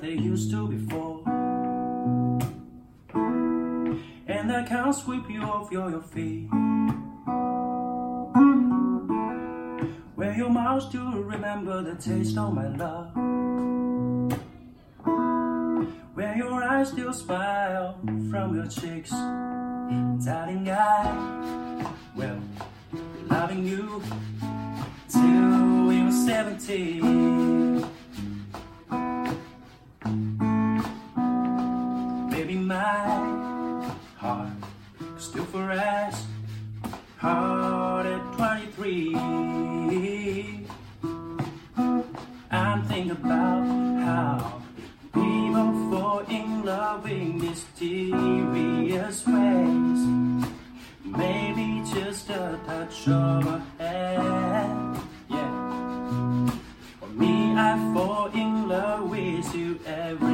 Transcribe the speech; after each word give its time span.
they 0.00 0.12
used 0.12 0.50
to 0.50 0.66
before. 0.68 1.22
And 4.26 4.52
I 4.52 4.64
can't 4.66 4.94
sweep 4.94 5.28
you 5.28 5.42
off 5.42 5.70
your, 5.70 5.90
your 5.90 6.02
feet. 6.02 6.48
Where 10.14 10.36
your 10.36 10.50
mouth 10.50 10.82
still 10.82 11.12
remember 11.12 11.82
the 11.82 11.94
taste 11.96 12.38
of 12.38 12.54
my 12.54 12.68
love. 12.68 13.14
Where 16.14 16.36
your 16.36 16.62
eyes 16.62 16.88
still 16.90 17.12
smile 17.12 17.98
from 18.30 18.54
your 18.54 18.66
cheeks. 18.66 19.10
Darling, 19.10 20.70
I 20.70 21.92
will 22.14 22.40
be 22.92 22.98
loving 23.28 23.66
you 23.66 24.02
till 25.08 25.86
we 25.86 26.02
were 26.02 26.12
17. 26.12 27.29
Hard 37.20 38.06
at 38.06 38.32
23, 38.32 39.14
I'm 42.50 42.82
thinking 42.84 43.10
about 43.10 43.62
how 44.00 44.62
people 45.12 45.90
fall 45.90 46.20
in 46.30 46.64
love 46.64 47.06
in 47.06 47.38
mysterious 47.38 49.26
ways. 49.26 50.00
Maybe 51.04 51.82
just 51.92 52.30
a 52.30 52.58
touch 52.66 53.08
of 53.08 53.46
a 53.46 53.62
head, 53.78 54.96
Yeah. 55.28 56.48
For 57.00 57.08
me, 57.08 57.54
I 57.54 57.76
fall 57.92 58.28
in 58.32 58.66
love 58.66 59.10
with 59.10 59.54
you 59.54 59.78
every 59.84 60.29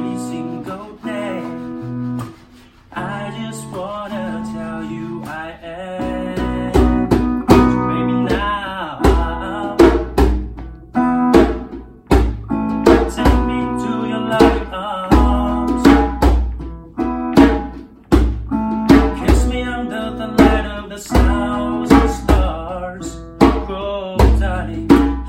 light 20.97 21.05
of 21.05 21.05
thousand 21.05 22.09
stars. 22.09 23.15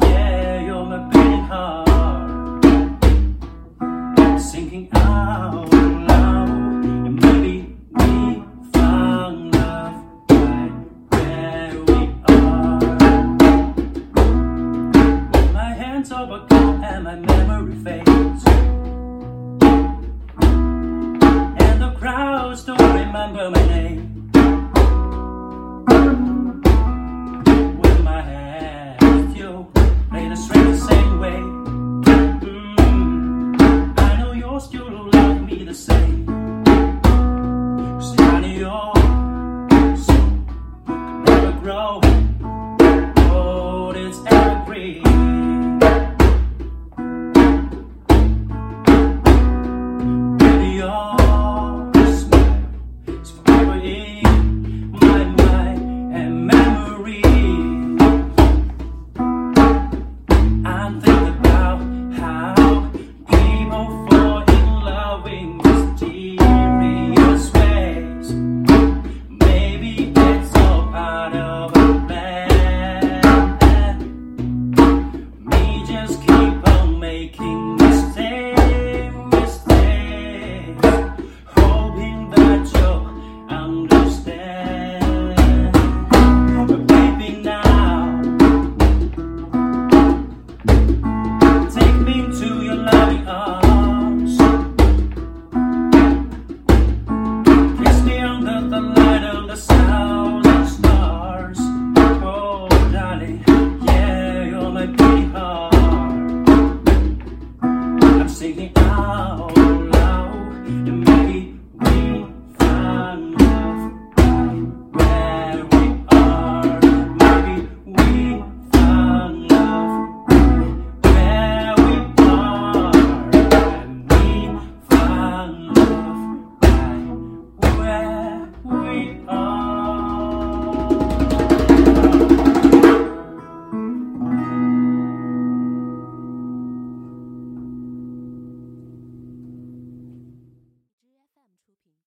Yeah, 0.02 0.60
you're 0.64 0.84
my 0.84 0.98
beating 1.10 1.44
heart. 1.44 1.88
Sinking 4.40 4.88
out 4.92 5.68
loud, 6.08 6.48
and 6.48 7.14
maybe 7.22 7.76
we 7.90 8.42
found 8.72 9.54
love 9.54 9.94
right 10.30 10.72
where 11.10 11.74
we 11.84 11.98
are. 12.28 12.80
My 15.52 15.70
hands 15.74 16.10
and 16.82 17.04
my 17.04 17.16
memory 17.16 17.74
fades, 17.84 18.44
and 21.60 21.82
the 21.82 21.90
crowds 21.98 22.64
don't 22.64 22.80
remember 22.80 23.50
my 23.50 23.66
name. 23.66 24.17
Grow. 41.68 42.00
It's 43.94 44.18
evergreen. 44.32 45.02
Baby, 50.38 50.80